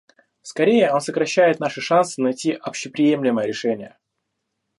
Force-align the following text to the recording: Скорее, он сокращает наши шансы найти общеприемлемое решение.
Скорее, 0.41 0.91
он 0.91 0.99
сокращает 1.01 1.59
наши 1.59 1.79
шансы 1.79 2.19
найти 2.23 2.53
общеприемлемое 2.55 3.45
решение. 3.45 3.99